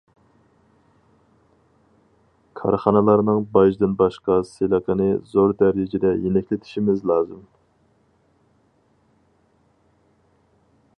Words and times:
كارخانىلارنىڭ 2.61 3.43
باجدىن 3.57 3.93
باشقا 4.01 4.39
سېلىقىنى 4.53 5.09
زور 5.35 5.55
دەرىجىدە 5.61 6.15
يېنىكلىتىشىمىز 6.25 7.07
لازىم. 7.13 7.47